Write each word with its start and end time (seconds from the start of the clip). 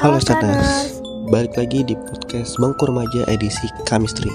Halo 0.00 0.16
Stanas, 0.16 0.96
balik 1.28 1.60
lagi 1.60 1.84
di 1.84 1.92
podcast 1.92 2.56
Bangku 2.56 2.88
Remaja 2.88 3.20
edisi 3.28 3.68
Kamistri. 3.84 4.32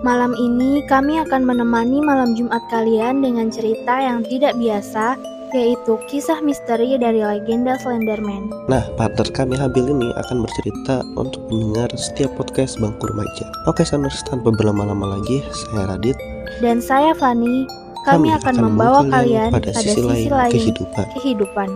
Malam 0.00 0.32
ini 0.32 0.80
kami 0.88 1.20
akan 1.20 1.44
menemani 1.44 2.00
malam 2.00 2.32
Jumat 2.32 2.64
kalian 2.72 3.20
dengan 3.20 3.52
cerita 3.52 4.00
yang 4.00 4.24
tidak 4.24 4.56
biasa, 4.56 5.20
yaitu 5.52 6.00
kisah 6.08 6.40
misteri 6.40 6.96
dari 6.96 7.20
legenda 7.20 7.76
Slenderman. 7.84 8.48
Nah, 8.72 8.88
partner 8.96 9.28
kami 9.28 9.60
Habil 9.60 9.92
ini 9.92 10.08
akan 10.24 10.40
bercerita 10.40 11.04
untuk 11.20 11.52
mendengar 11.52 11.92
setiap 12.00 12.32
podcast 12.40 12.80
Bangku 12.80 13.04
Remaja. 13.04 13.44
Oke 13.68 13.84
Stanas, 13.84 14.24
tanpa 14.24 14.56
berlama-lama 14.56 15.20
lagi, 15.20 15.44
saya 15.52 15.84
Radit. 15.84 16.16
Dan 16.64 16.80
saya 16.80 17.12
Fani, 17.12 17.68
kami, 18.08 18.32
akan, 18.32 18.56
membawa 18.56 19.04
kalian 19.04 19.52
pada, 19.52 19.68
sisi, 19.76 20.00
lain 20.00 20.48
kehidupan. 20.48 21.06
kehidupan. 21.20 21.68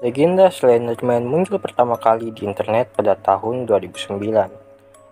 Legenda 0.00 0.48
Slenderman 0.48 1.28
muncul 1.28 1.60
pertama 1.60 1.92
kali 2.00 2.32
di 2.32 2.48
internet 2.48 2.88
pada 2.96 3.12
tahun 3.20 3.68
2009, 3.68 4.16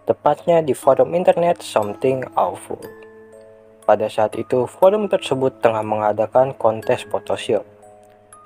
tepatnya 0.08 0.64
di 0.64 0.72
forum 0.72 1.12
internet 1.12 1.60
Something 1.60 2.24
Awful. 2.32 2.80
Pada 3.84 4.08
saat 4.08 4.32
itu, 4.40 4.64
forum 4.64 5.04
tersebut 5.12 5.60
tengah 5.60 5.84
mengadakan 5.84 6.56
kontes 6.56 7.04
Photoshop. 7.04 7.68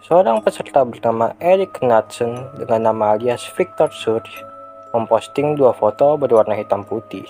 Seorang 0.03 0.43
peserta 0.43 0.83
bernama 0.83 1.31
Eric 1.39 1.79
Knudsen 1.79 2.35
dengan 2.59 2.91
nama 2.91 3.15
alias 3.15 3.47
Victor 3.55 3.95
Surge 3.95 4.35
memposting 4.91 5.55
dua 5.55 5.71
foto 5.71 6.19
berwarna 6.19 6.59
hitam 6.59 6.83
putih. 6.83 7.23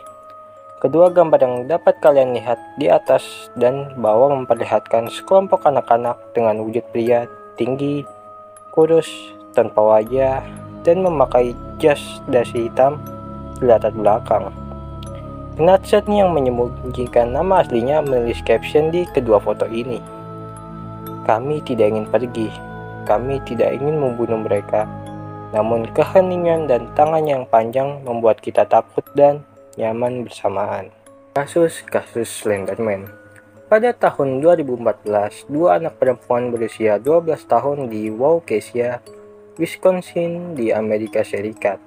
Kedua 0.81 1.13
gambar 1.13 1.37
yang 1.45 1.57
dapat 1.69 2.01
kalian 2.01 2.33
lihat 2.33 2.57
di 2.81 2.89
atas 2.89 3.53
dan 3.61 3.93
bawah 4.01 4.33
memperlihatkan 4.33 5.13
sekelompok 5.13 5.69
anak-anak 5.69 6.17
dengan 6.33 6.65
wujud 6.65 6.89
pria 6.97 7.29
tinggi 7.61 8.09
kurus, 8.73 9.07
tanpa 9.53 9.79
wajah, 9.85 10.41
dan 10.83 11.05
memakai 11.05 11.53
jas 11.77 12.01
dasi 12.33 12.67
hitam 12.67 12.97
di 13.61 13.69
latar 13.69 13.93
belakang. 13.93 14.49
Knudsen 15.61 16.09
yang 16.09 16.33
menyembunyikan 16.33 17.37
nama 17.37 17.61
aslinya 17.61 18.01
menulis 18.01 18.41
caption 18.49 18.89
di 18.89 19.05
kedua 19.13 19.37
foto 19.37 19.69
ini. 19.69 20.01
Kami 21.29 21.61
tidak 21.63 21.93
ingin 21.93 22.09
pergi, 22.09 22.49
kami 23.05 23.39
tidak 23.45 23.77
ingin 23.77 24.01
membunuh 24.01 24.41
mereka, 24.41 24.89
namun 25.53 25.85
keheningan 25.93 26.67
dan 26.67 26.89
tangan 26.97 27.23
yang 27.29 27.45
panjang 27.47 28.01
membuat 28.03 28.41
kita 28.41 28.65
takut 28.65 29.05
dan 29.13 29.45
nyaman 29.77 30.25
bersamaan. 30.25 30.89
Kasus-kasus 31.37 32.29
Slenderman 32.29 33.22
pada 33.73 33.97
tahun 33.97 34.45
2014, 34.45 35.49
dua 35.49 35.81
anak 35.81 35.97
perempuan 35.97 36.53
berusia 36.53 37.01
12 37.01 37.49
tahun 37.49 37.89
di 37.89 38.13
Waukesha, 38.13 39.01
Wisconsin 39.57 40.53
di 40.53 40.69
Amerika 40.69 41.25
Serikat, 41.25 41.81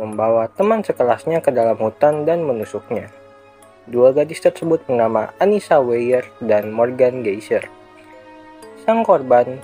membawa 0.00 0.48
teman 0.48 0.80
sekelasnya 0.80 1.44
ke 1.44 1.52
dalam 1.52 1.76
hutan 1.76 2.24
dan 2.24 2.48
menusuknya. 2.48 3.12
Dua 3.84 4.16
gadis 4.16 4.40
tersebut 4.40 4.80
bernama 4.88 5.28
Anissa 5.36 5.84
Weyer 5.84 6.24
dan 6.40 6.72
Morgan 6.72 7.20
Geyser. 7.20 7.68
Sang 8.88 9.04
korban, 9.04 9.60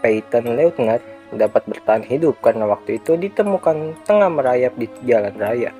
Peyton 0.00 0.56
Leutner, 0.56 1.04
dapat 1.28 1.68
bertahan 1.68 2.08
hidup 2.08 2.40
karena 2.40 2.64
waktu 2.64 2.96
itu 2.96 3.20
ditemukan 3.20 4.00
tengah 4.08 4.32
merayap 4.32 4.72
di 4.80 4.88
jalan 5.04 5.36
raya 5.36 5.76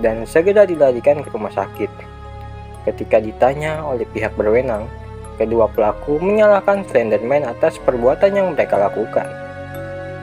dan 0.00 0.24
segera 0.24 0.64
dilarikan 0.64 1.20
ke 1.20 1.28
rumah 1.28 1.52
sakit. 1.52 2.09
Ketika 2.88 3.20
ditanya 3.20 3.84
oleh 3.84 4.08
pihak 4.08 4.32
berwenang, 4.40 4.88
kedua 5.36 5.68
pelaku 5.68 6.16
menyalahkan 6.16 6.84
Slenderman 6.88 7.44
atas 7.44 7.76
perbuatan 7.80 8.32
yang 8.32 8.56
mereka 8.56 8.80
lakukan. 8.80 9.28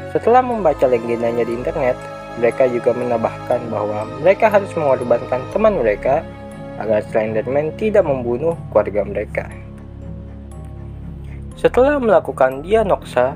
Setelah 0.09 0.41
membaca 0.41 0.90
legendanya 0.90 1.46
di 1.46 1.53
internet, 1.53 1.94
mereka 2.41 2.66
juga 2.69 2.94
menambahkan 2.94 3.62
bahwa 3.69 4.09
mereka 4.22 4.50
harus 4.50 4.69
mengorbankan 4.73 5.41
teman 5.53 5.78
mereka 5.78 6.25
agar 6.81 7.01
Slenderman 7.09 7.73
tidak 7.78 8.06
membunuh 8.06 8.53
keluarga 8.73 9.01
mereka. 9.06 9.46
Setelah 11.57 11.97
melakukan 11.97 12.62
diagnosa, 12.62 13.34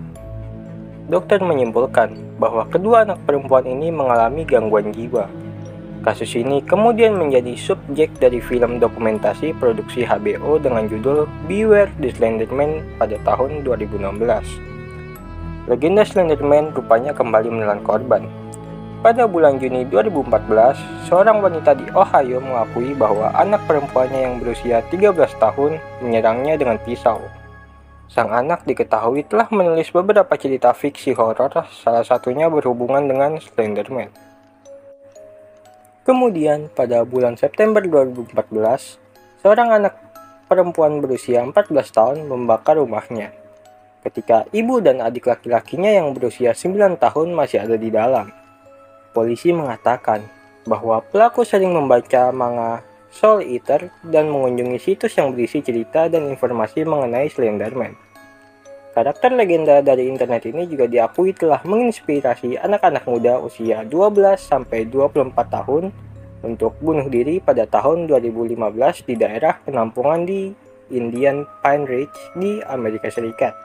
dokter 1.09 1.41
menyimpulkan 1.41 2.13
bahwa 2.37 2.69
kedua 2.69 3.05
anak 3.05 3.17
perempuan 3.25 3.65
ini 3.65 3.89
mengalami 3.89 4.45
gangguan 4.45 4.93
jiwa 4.93 5.25
Kasus 6.01 6.34
ini 6.34 6.66
kemudian 6.66 7.13
menjadi 7.13 7.53
subjek 7.53 8.09
dari 8.17 8.41
film 8.41 8.81
dokumentasi 8.81 9.53
produksi 9.62 10.01
HBO 10.01 10.57
dengan 10.57 10.89
judul 10.89 11.29
Beware 11.45 11.94
the 12.01 12.09
Slenderman 12.09 12.81
pada 12.97 13.22
tahun 13.22 13.62
2016. 13.62 14.09
Legenda 15.69 16.01
Slenderman 16.01 16.73
rupanya 16.73 17.13
kembali 17.13 17.53
menelan 17.53 17.85
korban. 17.85 18.25
Pada 19.06 19.29
bulan 19.29 19.61
Juni 19.61 19.85
2014, 19.85 21.06
seorang 21.06 21.38
wanita 21.38 21.78
di 21.78 21.85
Ohio 21.94 22.41
mengakui 22.41 22.97
bahwa 22.97 23.29
anak 23.38 23.61
perempuannya 23.69 24.25
yang 24.25 24.35
berusia 24.41 24.81
13 24.90 25.13
tahun 25.38 25.78
menyerangnya 26.01 26.57
dengan 26.57 26.81
pisau. 26.81 27.22
Sang 28.09 28.34
anak 28.34 28.66
diketahui 28.66 29.22
telah 29.29 29.45
menulis 29.53 29.94
beberapa 29.94 30.34
cerita 30.34 30.73
fiksi 30.73 31.13
horor, 31.13 31.61
salah 31.69 32.01
satunya 32.01 32.50
berhubungan 32.50 33.06
dengan 33.06 33.38
Slenderman. 33.38 34.30
Kemudian, 36.11 36.67
pada 36.67 37.07
bulan 37.07 37.39
September 37.39 37.79
2014, 37.79 38.35
seorang 39.39 39.79
anak 39.79 39.95
perempuan 40.51 40.99
berusia 40.99 41.39
14 41.39 41.72
tahun 41.88 42.27
membakar 42.27 42.75
rumahnya. 42.75 43.31
Ketika 44.03 44.44
ibu 44.51 44.83
dan 44.83 44.99
adik 44.99 45.31
laki-lakinya 45.31 45.88
yang 45.88 46.11
berusia 46.11 46.51
9 46.51 46.99
tahun 46.99 47.31
masih 47.31 47.63
ada 47.63 47.79
di 47.79 47.88
dalam. 47.88 48.27
Polisi 49.16 49.55
mengatakan 49.55 50.27
bahwa 50.67 50.99
pelaku 50.99 51.47
sering 51.47 51.72
membaca 51.72 52.28
manga 52.35 52.83
Soul 53.07 53.47
Eater 53.47 53.88
dan 54.03 54.28
mengunjungi 54.35 54.83
situs 54.83 55.16
yang 55.16 55.31
berisi 55.31 55.63
cerita 55.63 56.11
dan 56.11 56.28
informasi 56.28 56.83
mengenai 56.83 57.31
Slenderman. 57.31 57.95
Karakter 58.91 59.31
legenda 59.31 59.79
dari 59.79 60.12
internet 60.12 60.52
ini 60.52 60.68
juga 60.68 60.84
diakui 60.84 61.31
telah 61.31 61.63
menginspirasi 61.63 62.59
anak-anak 62.59 63.07
muda 63.07 63.40
usia 63.40 63.88
12-24 63.88 65.31
tahun 65.31 65.96
untuk 66.44 66.75
bunuh 66.84 67.07
diri 67.07 67.40
pada 67.40 67.63
tahun 67.63 68.12
2015 68.12 69.07
di 69.07 69.16
daerah 69.16 69.63
penampungan 69.63 70.28
di 70.28 70.52
Indian 70.91 71.47
Pine 71.63 71.88
Ridge 71.88 72.19
di 72.35 72.59
Amerika 72.68 73.07
Serikat. 73.07 73.56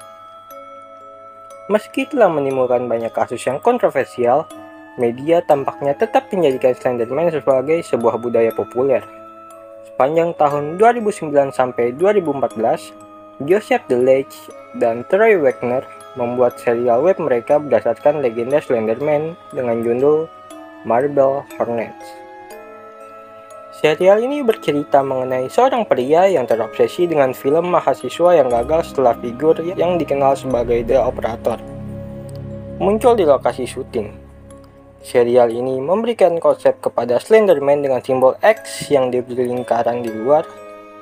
Meski 1.74 2.06
telah 2.06 2.30
menimbulkan 2.30 2.86
banyak 2.86 3.10
kasus 3.10 3.42
yang 3.50 3.58
kontroversial, 3.58 4.46
media 4.94 5.42
tampaknya 5.42 5.98
tetap 5.98 6.30
menjadikan 6.30 6.78
Slenderman 6.78 7.34
sebagai 7.34 7.82
sebuah 7.82 8.22
budaya 8.22 8.54
populer. 8.54 9.02
Sepanjang 9.90 10.38
tahun 10.38 10.78
2009 10.78 11.50
sampai 11.50 11.98
2014, 11.98 13.05
Joseph 13.44 13.84
Delage 13.92 14.48
dan 14.80 15.04
Troy 15.12 15.36
Wagner 15.36 15.84
membuat 16.16 16.56
serial 16.56 17.04
web 17.04 17.20
mereka 17.20 17.60
berdasarkan 17.60 18.24
legenda 18.24 18.56
Slenderman 18.64 19.36
dengan 19.52 19.84
judul 19.84 20.24
Marble 20.88 21.44
Hornets. 21.60 22.06
Serial 23.76 24.24
ini 24.24 24.40
bercerita 24.40 25.04
mengenai 25.04 25.52
seorang 25.52 25.84
pria 25.84 26.24
yang 26.24 26.48
terobsesi 26.48 27.04
dengan 27.04 27.36
film 27.36 27.68
mahasiswa 27.68 28.40
yang 28.40 28.48
gagal 28.48 28.88
setelah 28.96 29.12
figur 29.20 29.60
yang 29.76 30.00
dikenal 30.00 30.32
sebagai 30.32 30.80
The 30.88 30.96
Operator 30.96 31.60
muncul 32.76 33.16
di 33.16 33.24
lokasi 33.24 33.64
syuting. 33.64 34.12
Serial 35.00 35.48
ini 35.48 35.78
memberikan 35.80 36.36
konsep 36.42 36.76
kepada 36.82 37.16
Slenderman 37.16 37.80
dengan 37.80 38.02
simbol 38.02 38.36
X 38.42 38.90
yang 38.90 39.08
diberi 39.08 39.48
lingkaran 39.48 40.02
di 40.02 40.10
luar 40.10 40.44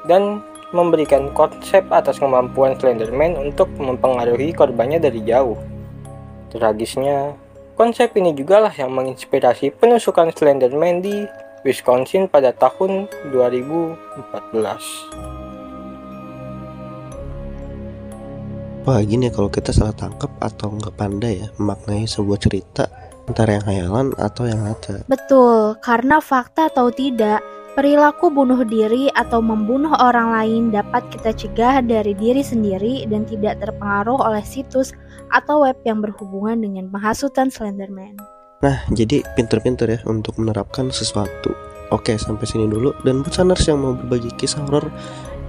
dan 0.04 0.44
memberikan 0.74 1.30
konsep 1.30 1.86
atas 1.94 2.18
kemampuan 2.18 2.74
Slenderman 2.74 3.38
untuk 3.38 3.70
mempengaruhi 3.78 4.50
korbannya 4.50 4.98
dari 4.98 5.22
jauh. 5.22 5.54
Tragisnya, 6.50 7.38
konsep 7.78 8.10
ini 8.18 8.34
juga 8.34 8.58
lah 8.58 8.74
yang 8.74 8.90
menginspirasi 8.90 9.70
penusukan 9.78 10.34
Slenderman 10.34 10.98
di 10.98 11.22
Wisconsin 11.62 12.26
pada 12.26 12.50
tahun 12.50 13.06
2014. 13.30 15.34
Wah 18.84 19.00
gini 19.00 19.30
ya 19.30 19.32
kalau 19.32 19.48
kita 19.48 19.72
salah 19.72 19.96
tangkap 19.96 20.28
atau 20.44 20.76
nggak 20.76 20.92
pandai 20.92 21.40
ya 21.40 21.48
memaknai 21.56 22.04
sebuah 22.04 22.36
cerita 22.36 22.84
antara 23.24 23.56
yang 23.56 23.64
hayalan 23.64 24.12
atau 24.20 24.44
yang 24.44 24.60
nyata. 24.60 25.08
Betul, 25.08 25.80
karena 25.80 26.20
fakta 26.20 26.68
atau 26.68 26.92
tidak, 26.92 27.40
Perilaku 27.74 28.30
bunuh 28.30 28.62
diri 28.62 29.10
atau 29.18 29.42
membunuh 29.42 29.90
orang 29.98 30.30
lain 30.30 30.62
dapat 30.70 31.02
kita 31.10 31.34
cegah 31.34 31.82
dari 31.82 32.14
diri 32.14 32.38
sendiri 32.38 33.02
dan 33.10 33.26
tidak 33.26 33.58
terpengaruh 33.58 34.22
oleh 34.22 34.46
situs 34.46 34.94
atau 35.34 35.66
web 35.66 35.74
yang 35.82 35.98
berhubungan 35.98 36.62
dengan 36.62 36.86
penghasutan 36.94 37.50
Slenderman. 37.50 38.14
Nah, 38.62 38.78
jadi 38.94 39.26
pinter-pinter 39.34 39.90
ya 39.90 40.00
untuk 40.06 40.38
menerapkan 40.38 40.94
sesuatu 40.94 41.74
Oke, 41.92 42.16
sampai 42.16 42.48
sini 42.48 42.64
dulu. 42.64 42.96
Dan 43.04 43.20
buat 43.20 43.36
saners 43.36 43.68
yang 43.68 43.84
mau 43.84 43.92
berbagi 43.92 44.32
kisah 44.40 44.64
horor, 44.64 44.88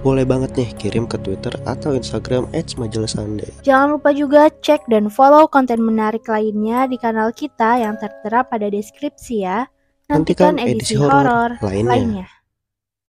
boleh 0.04 0.22
banget 0.28 0.52
nih 0.54 0.70
kirim 0.76 1.08
ke 1.08 1.16
Twitter 1.18 1.50
atau 1.64 1.96
Instagram 1.96 2.46
@majalahsunday. 2.52 3.50
Jangan 3.64 3.96
lupa 3.96 4.12
juga 4.12 4.46
cek 4.52 4.86
dan 4.86 5.08
follow 5.08 5.48
konten 5.48 5.80
menarik 5.80 6.28
lainnya 6.28 6.84
di 6.86 7.00
kanal 7.00 7.32
kita 7.32 7.80
yang 7.80 7.96
tertera 7.96 8.44
pada 8.44 8.68
deskripsi 8.68 9.42
ya. 9.42 9.66
Nantikan 10.06 10.54
edisi 10.58 10.94
horor 10.94 11.58
lainnya. 11.58 11.90
lainnya. 11.90 12.26